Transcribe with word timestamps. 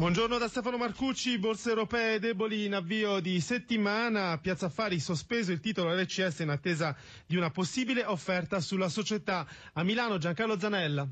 Buongiorno 0.00 0.38
da 0.38 0.48
Stefano 0.48 0.78
Marcucci, 0.78 1.38
borse 1.38 1.68
europee 1.68 2.18
deboli 2.20 2.64
in 2.64 2.72
avvio 2.72 3.20
di 3.20 3.38
settimana, 3.38 4.38
Piazza 4.38 4.64
Affari 4.64 4.98
sospeso 4.98 5.52
il 5.52 5.60
titolo 5.60 5.92
RCS 5.94 6.38
in 6.38 6.48
attesa 6.48 6.96
di 7.26 7.36
una 7.36 7.50
possibile 7.50 8.06
offerta 8.06 8.60
sulla 8.60 8.88
società. 8.88 9.46
A 9.74 9.82
Milano 9.84 10.16
Giancarlo 10.16 10.58
Zanella. 10.58 11.06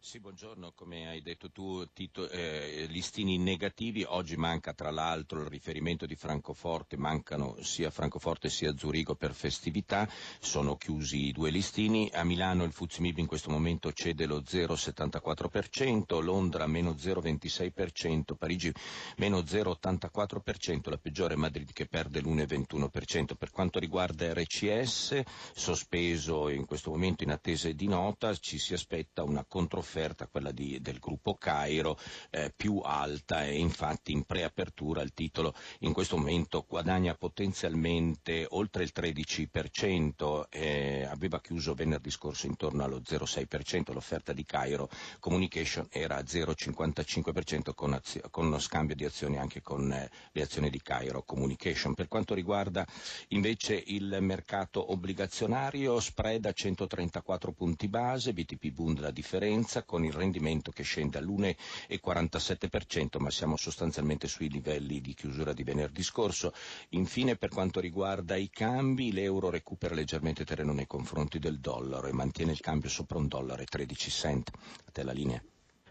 Sì, 0.00 0.20
buongiorno, 0.20 0.72
come 0.74 1.08
hai 1.08 1.20
detto 1.20 1.50
tu, 1.50 1.84
Tito, 1.92 2.30
eh, 2.30 2.86
listini 2.88 3.36
negativi, 3.36 4.04
oggi 4.08 4.36
manca 4.36 4.72
tra 4.72 4.90
l'altro 4.92 5.40
il 5.40 5.48
riferimento 5.48 6.06
di 6.06 6.14
Francoforte, 6.14 6.96
mancano 6.96 7.56
sia 7.62 7.90
Francoforte 7.90 8.48
sia 8.48 8.74
Zurigo 8.76 9.16
per 9.16 9.34
festività, 9.34 10.08
sono 10.38 10.76
chiusi 10.76 11.26
i 11.26 11.32
due 11.32 11.50
listini, 11.50 12.08
a 12.14 12.22
Milano 12.22 12.62
il 12.62 12.72
Fuzimib 12.72 13.18
in 13.18 13.26
questo 13.26 13.50
momento 13.50 13.92
cede 13.92 14.24
lo 14.24 14.40
0,74%, 14.40 16.22
Londra 16.22 16.66
meno 16.68 16.92
0,26%, 16.92 18.34
Parigi 18.38 18.72
meno 19.16 19.40
0,84%, 19.40 20.90
la 20.90 20.96
peggiore 20.98 21.34
è 21.34 21.36
Madrid 21.36 21.72
che 21.72 21.86
perde 21.86 22.20
l'1,21%. 22.20 23.34
Per 23.36 23.50
quanto 23.50 23.80
riguarda 23.80 24.32
RCS, 24.32 25.22
sospeso 25.54 26.48
in 26.48 26.64
questo 26.66 26.90
momento 26.90 27.24
in 27.24 27.32
attesa 27.32 27.70
di 27.72 27.88
nota, 27.88 28.34
ci 28.36 28.58
si 28.58 28.72
aspetta 28.72 29.24
una 29.24 29.44
controfferta 29.44 29.86
offerta, 29.88 30.26
quella 30.26 30.50
di, 30.52 30.78
del 30.82 30.98
gruppo 30.98 31.36
Cairo, 31.36 31.98
eh, 32.30 32.52
più 32.54 32.80
alta 32.84 33.44
e 33.44 33.56
infatti 33.58 34.12
in 34.12 34.24
preapertura 34.24 35.00
il 35.00 35.14
titolo 35.14 35.54
in 35.80 35.94
questo 35.94 36.18
momento 36.18 36.66
guadagna 36.68 37.14
potenzialmente 37.14 38.46
oltre 38.50 38.82
il 38.82 38.92
13%, 38.94 40.46
eh, 40.50 41.06
aveva 41.10 41.40
chiuso 41.40 41.72
venerdì 41.74 42.10
scorso 42.10 42.46
intorno 42.46 42.84
allo 42.84 43.00
0,6%, 43.00 43.92
l'offerta 43.92 44.32
di 44.34 44.44
Cairo 44.44 44.90
Communication 45.20 45.86
era 45.90 46.16
a 46.16 46.22
0,55% 46.22 47.74
con, 47.74 47.94
azio, 47.94 48.22
con 48.30 48.46
uno 48.46 48.58
scambio 48.58 48.94
di 48.94 49.06
azioni 49.06 49.38
anche 49.38 49.62
con 49.62 49.90
eh, 49.90 50.10
le 50.32 50.42
azioni 50.42 50.68
di 50.68 50.82
Cairo 50.82 51.22
Communication. 51.22 51.94
Per 51.94 52.08
quanto 52.08 52.34
riguarda 52.34 52.86
invece 53.28 53.82
il 53.86 54.18
mercato 54.20 54.92
obbligazionario, 54.92 55.98
spread 56.00 56.44
a 56.44 56.52
134 56.52 57.52
punti 57.52 57.88
base, 57.88 58.32
BTP 58.32 58.70
Bund 58.70 58.98
la 58.98 59.10
differenza, 59.10 59.77
finanza 59.78 59.84
con 59.84 60.04
il 60.04 60.12
rendimento 60.12 60.70
che 60.72 60.82
scende 60.82 61.18
all'1,47%, 61.18 63.18
ma 63.18 63.30
siamo 63.30 63.56
sostanzialmente 63.56 64.26
sui 64.28 64.50
livelli 64.50 65.00
di 65.00 65.14
chiusura 65.14 65.52
di 65.52 65.62
venerdì 65.62 66.02
scorso. 66.02 66.52
Infine, 66.90 67.36
per 67.36 67.50
quanto 67.50 67.80
riguarda 67.80 68.36
i 68.36 68.50
cambi, 68.50 69.12
l'euro 69.12 69.50
recupera 69.50 69.94
leggermente 69.94 70.44
terreno 70.44 70.72
nei 70.72 70.86
confronti 70.86 71.38
del 71.38 71.60
dollaro 71.60 72.08
e 72.08 72.12
mantiene 72.12 72.52
il 72.52 72.60
cambio 72.60 72.88
sopra 72.88 73.18
un 73.18 73.28
dollaro 73.28 73.60
e 73.62 73.66
13 73.66 74.10
cent. 74.10 74.50
A 74.86 74.90
te 74.90 75.02
la 75.02 75.12
linea. 75.12 75.42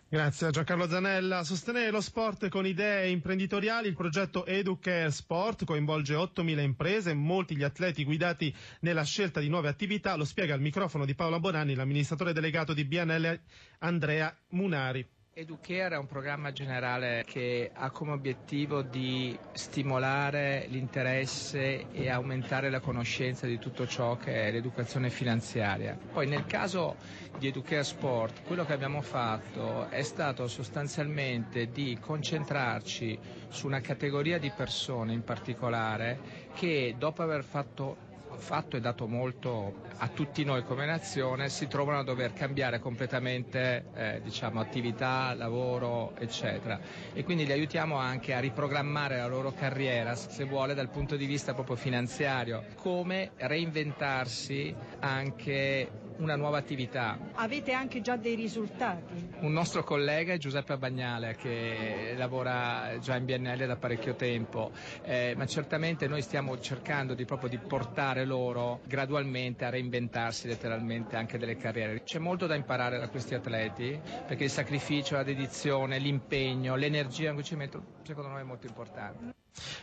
Grazie 0.09 0.47
a 0.47 0.51
Giancarlo 0.51 0.87
Zanella. 0.87 1.43
Sostenere 1.43 1.91
lo 1.91 1.99
sport 1.99 2.47
con 2.47 2.65
idee 2.65 3.09
imprenditoriali, 3.09 3.89
il 3.89 3.93
progetto 3.93 4.45
Educare 4.45 5.11
Sport 5.11 5.65
coinvolge 5.65 6.15
8.000 6.15 6.61
imprese 6.61 7.13
molti 7.13 7.57
gli 7.57 7.63
atleti 7.63 8.05
guidati 8.05 8.55
nella 8.79 9.03
scelta 9.03 9.41
di 9.41 9.49
nuove 9.49 9.67
attività. 9.67 10.15
Lo 10.15 10.23
spiega 10.23 10.53
al 10.53 10.61
microfono 10.61 11.03
di 11.03 11.13
Paola 11.13 11.41
Bonanni 11.41 11.75
l'amministratore 11.75 12.31
delegato 12.31 12.73
di 12.73 12.85
BNL 12.85 13.37
Andrea 13.79 14.33
Munari. 14.51 15.05
Educare 15.39 15.93
è 15.93 15.99
un 15.99 16.07
programma 16.07 16.51
generale 16.51 17.23
che 17.23 17.69
ha 17.71 17.91
come 17.91 18.13
obiettivo 18.13 18.81
di 18.81 19.37
stimolare 19.51 20.65
l'interesse 20.69 21.91
e 21.91 22.09
aumentare 22.09 22.71
la 22.71 22.79
conoscenza 22.79 23.45
di 23.45 23.59
tutto 23.59 23.85
ciò 23.85 24.17
che 24.17 24.47
è 24.47 24.51
l'educazione 24.51 25.11
finanziaria. 25.11 25.95
Poi 26.11 26.25
nel 26.25 26.47
caso 26.47 26.95
di 27.37 27.45
Educare 27.45 27.83
Sport 27.83 28.41
quello 28.47 28.65
che 28.65 28.73
abbiamo 28.73 29.03
fatto 29.03 29.87
è 29.89 30.01
stato 30.01 30.47
sostanzialmente 30.47 31.69
di 31.69 31.99
concentrarci 32.01 33.19
su 33.49 33.67
una 33.67 33.79
categoria 33.79 34.39
di 34.39 34.49
persone 34.49 35.13
in 35.13 35.23
particolare 35.23 36.17
che 36.55 36.95
dopo 36.97 37.21
aver 37.21 37.43
fatto 37.43 38.06
fatto 38.37 38.77
e 38.77 38.79
dato 38.79 39.07
molto 39.07 39.73
a 39.97 40.07
tutti 40.07 40.43
noi 40.43 40.63
come 40.63 40.85
nazione, 40.85 41.49
si 41.49 41.67
trovano 41.67 41.99
a 41.99 42.03
dover 42.03 42.33
cambiare 42.33 42.79
completamente 42.79 43.85
eh, 43.95 44.21
diciamo, 44.23 44.59
attività, 44.59 45.33
lavoro, 45.33 46.15
eccetera. 46.17 46.79
E 47.13 47.23
quindi 47.23 47.45
li 47.45 47.51
aiutiamo 47.51 47.95
anche 47.97 48.33
a 48.33 48.39
riprogrammare 48.39 49.17
la 49.17 49.27
loro 49.27 49.51
carriera, 49.53 50.15
se 50.15 50.45
vuole, 50.45 50.73
dal 50.73 50.89
punto 50.89 51.15
di 51.15 51.25
vista 51.25 51.53
proprio 51.53 51.75
finanziario, 51.75 52.63
come 52.75 53.31
reinventarsi 53.37 54.73
anche 54.99 55.89
una 56.17 56.35
nuova 56.35 56.57
attività. 56.57 57.17
Avete 57.33 57.71
anche 57.71 58.01
già 58.01 58.15
dei 58.15 58.35
risultati? 58.35 59.29
Un 59.39 59.51
nostro 59.51 59.83
collega 59.83 60.33
è 60.33 60.37
Giuseppe 60.37 60.77
Bagnale 60.77 61.35
che 61.35 62.13
lavora 62.17 62.97
già 62.99 63.15
in 63.15 63.25
BNL 63.25 63.65
da 63.65 63.75
parecchio 63.75 64.15
tempo, 64.15 64.71
eh, 65.03 65.33
ma 65.37 65.45
certamente 65.45 66.07
noi 66.07 66.21
stiamo 66.21 66.59
cercando 66.59 67.13
di, 67.13 67.25
proprio 67.25 67.49
di 67.49 67.57
portare 67.57 68.25
loro 68.25 68.81
gradualmente 68.85 69.65
a 69.65 69.69
reinventarsi 69.69 70.47
letteralmente 70.47 71.15
anche 71.15 71.37
delle 71.37 71.57
carriere. 71.57 72.03
C'è 72.03 72.19
molto 72.19 72.47
da 72.47 72.55
imparare 72.55 72.99
da 72.99 73.09
questi 73.09 73.35
atleti 73.35 73.99
perché 74.25 74.45
il 74.45 74.49
sacrificio, 74.49 75.15
la 75.15 75.23
dedizione, 75.23 75.99
l'impegno, 75.99 76.75
l'energia 76.75 77.29
in 77.29 77.35
cui 77.35 77.43
ci 77.43 77.55
mettono 77.55 77.85
secondo 78.03 78.29
noi 78.29 78.41
è 78.41 78.43
molto 78.43 78.67
importante. 78.67 79.35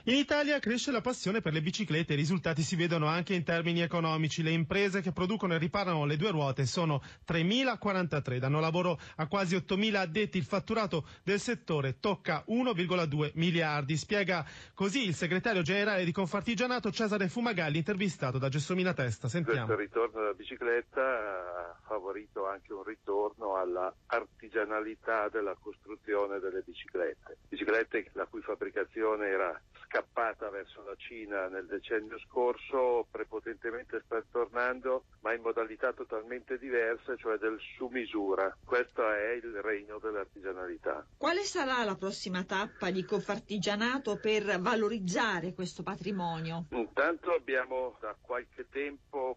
In 0.04 0.14
Italia 0.14 0.58
cresce 0.58 0.90
la 0.90 1.00
passione 1.00 1.40
per 1.40 1.52
le 1.52 1.62
biciclette, 1.62 2.12
i 2.12 2.16
risultati 2.16 2.62
si 2.62 2.76
vedono 2.76 3.06
anche 3.06 3.34
in 3.34 3.42
termini 3.44 3.80
economici. 3.80 4.42
Le 4.42 4.50
imprese 4.50 5.00
che 5.00 5.12
producono 5.12 5.54
e 5.54 5.58
riparano 5.58 6.04
le 6.04 6.16
due 6.16 6.30
ruote 6.30 6.66
sono 6.66 7.02
3.043, 7.26 8.38
danno 8.38 8.60
lavoro 8.60 8.98
a 9.16 9.26
quasi 9.26 9.56
8.000 9.56 9.94
addetti, 9.94 10.38
il 10.38 10.44
fatturato 10.44 11.06
del 11.22 11.40
settore 11.40 11.98
tocca 12.00 12.44
1,2 12.48 13.32
miliardi. 13.34 13.96
Spiega 13.96 14.44
così 14.74 15.06
il 15.06 15.14
segretario 15.14 15.62
generale 15.62 16.04
di 16.04 16.12
Confartigianato 16.12 16.90
Cesare 16.90 17.28
Fumagalli, 17.28 17.78
intervistato 17.78 18.38
da 18.38 18.48
Gessomina 18.48 18.92
Testa. 18.92 19.28
Sentiamo. 19.28 19.66
Questo 19.66 19.80
ritorno 19.82 20.20
alla 20.20 20.34
bicicletta 20.34 21.00
ha 21.00 21.78
favorito 21.86 22.46
anche 22.46 22.72
un 22.72 22.82
ritorno 22.84 23.56
alla 23.56 23.92
della 25.30 25.56
costruzione 25.60 26.38
delle 26.38 26.62
biciclette. 26.64 27.36
Biciclette 27.48 28.10
la 28.12 28.26
cui 28.26 28.40
fabbricazione 28.40 29.26
era 29.28 29.60
scappata 30.34 30.50
verso 30.50 30.82
la 30.84 30.94
Cina 30.96 31.48
nel 31.48 31.66
decennio 31.66 32.18
scorso, 32.18 33.06
prepotentemente 33.10 34.02
sta 34.04 34.22
tornando, 34.30 35.04
ma 35.20 35.32
in 35.32 35.40
modalità 35.40 35.92
totalmente 35.92 36.58
diverse, 36.58 37.16
cioè 37.16 37.38
del 37.38 37.58
su 37.76 37.86
misura. 37.86 38.54
Questo 38.64 39.08
è 39.10 39.32
il 39.32 39.60
regno 39.62 39.98
dell'artigianalità. 39.98 41.06
Quale 41.16 41.42
sarà 41.42 41.84
la 41.84 41.94
prossima 41.94 42.44
tappa 42.44 42.90
di 42.90 43.04
Confartigianato 43.04 44.18
per 44.18 44.60
valorizzare 44.60 45.54
questo 45.54 45.82
patrimonio? 45.82 46.66
Intanto 46.70 47.32
abbiamo 47.32 47.96
da 48.00 48.14
qualche 48.20 48.66
tempo 48.68 49.36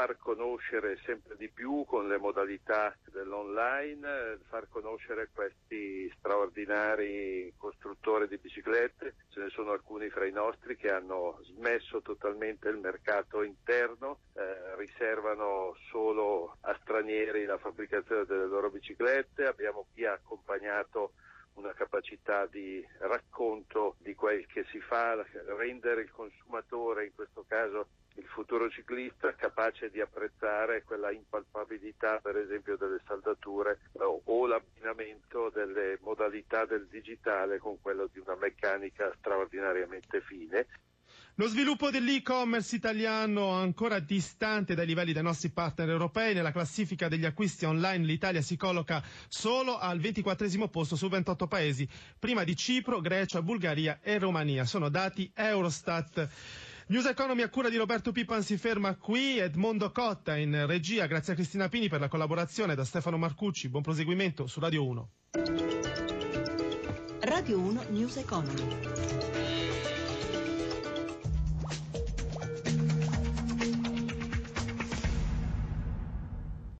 far 0.00 0.16
conoscere 0.16 0.98
sempre 1.04 1.36
di 1.36 1.50
più 1.50 1.84
con 1.84 2.08
le 2.08 2.16
modalità 2.16 2.96
dell'online, 3.12 4.38
far 4.48 4.66
conoscere 4.70 5.28
questi 5.30 6.10
straordinari 6.16 7.52
costruttori 7.58 8.26
di 8.26 8.38
biciclette. 8.38 9.16
Ce 9.28 9.40
ne 9.40 9.50
sono 9.50 9.72
alcuni 9.72 10.08
fra 10.08 10.24
i 10.24 10.32
nostri 10.32 10.74
che 10.76 10.90
hanno 10.90 11.38
smesso 11.42 12.00
totalmente 12.00 12.70
il 12.70 12.78
mercato 12.78 13.42
interno, 13.42 14.20
eh, 14.32 14.74
riservano 14.76 15.76
solo 15.90 16.56
a 16.62 16.74
stranieri 16.80 17.44
la 17.44 17.58
fabbricazione 17.58 18.24
delle 18.24 18.46
loro 18.46 18.70
biciclette. 18.70 19.44
Abbiamo 19.44 19.84
chi 19.92 20.06
ha 20.06 20.12
accompagnato 20.12 21.12
una 21.54 21.74
capacità 21.74 22.46
di 22.46 22.82
racconto 23.00 23.96
di 23.98 24.14
quel 24.14 24.46
che 24.46 24.64
si 24.70 24.80
fa, 24.80 25.22
rendere 25.58 26.00
il 26.00 26.10
consumatore, 26.10 27.04
in 27.04 27.14
questo 27.14 27.44
caso 27.46 27.88
il 28.16 28.24
futuro 28.26 28.68
ciclista, 28.70 29.34
capace 29.34 29.90
di 29.90 30.00
apprezzare 30.00 30.82
quella 30.82 31.10
impalpabilità 31.10 32.18
per 32.18 32.36
esempio 32.36 32.76
delle 32.76 33.00
saldature 33.06 33.78
o 34.24 34.46
l'abbinamento 34.46 35.50
delle 35.50 35.98
modalità 36.02 36.64
del 36.64 36.86
digitale 36.88 37.58
con 37.58 37.80
quello 37.80 38.08
di 38.12 38.18
una 38.18 38.36
meccanica 38.36 39.12
straordinariamente 39.18 40.20
fine. 40.20 40.66
Lo 41.40 41.46
sviluppo 41.46 41.90
dell'e-commerce 41.90 42.76
italiano 42.76 43.52
ancora 43.52 43.98
distante 43.98 44.74
dai 44.74 44.84
livelli 44.84 45.12
dei 45.14 45.22
nostri 45.22 45.48
partner 45.48 45.88
europei. 45.88 46.34
Nella 46.34 46.52
classifica 46.52 47.08
degli 47.08 47.24
acquisti 47.24 47.64
online 47.64 48.04
l'Italia 48.04 48.42
si 48.42 48.56
colloca 48.56 49.02
solo 49.28 49.78
al 49.78 49.98
24 50.00 50.68
posto 50.68 50.96
su 50.96 51.08
28 51.08 51.46
paesi, 51.46 51.88
prima 52.18 52.44
di 52.44 52.54
Cipro, 52.54 53.00
Grecia, 53.00 53.40
Bulgaria 53.40 54.00
e 54.02 54.18
Romania. 54.18 54.64
Sono 54.66 54.90
dati 54.90 55.30
Eurostat. 55.34 56.28
News 56.90 57.06
Economy 57.06 57.42
a 57.42 57.48
cura 57.48 57.68
di 57.68 57.76
Roberto 57.76 58.10
Pipan 58.10 58.42
si 58.42 58.56
ferma 58.56 58.96
qui, 58.96 59.38
Edmondo 59.38 59.92
Cotta 59.92 60.36
in 60.36 60.66
regia, 60.66 61.06
grazie 61.06 61.34
a 61.34 61.36
Cristina 61.36 61.68
Pini 61.68 61.88
per 61.88 62.00
la 62.00 62.08
collaborazione, 62.08 62.74
da 62.74 62.84
Stefano 62.84 63.16
Marcucci, 63.16 63.68
buon 63.68 63.84
proseguimento 63.84 64.48
su 64.48 64.58
Radio 64.58 64.84
1. 64.84 65.10
Radio 67.20 67.58
1 67.60 67.84
News 67.90 68.16
Economy. 68.16 68.78